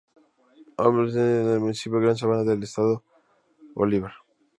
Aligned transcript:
Hace 0.03 0.71
parte 0.75 0.79
administrativamente 0.79 1.49
del 1.51 1.59
Municipio 1.59 1.99
Gran 1.99 2.17
Sabana 2.17 2.43
del 2.43 2.63
Estado 2.63 3.03
Bolívar. 3.75 4.13